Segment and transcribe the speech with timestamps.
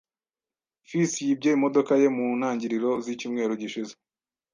[0.87, 3.93] Fils yibye imodoka ye mu ntangiriro zicyumweru gishize.